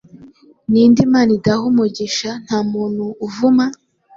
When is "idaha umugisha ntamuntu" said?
1.37-3.05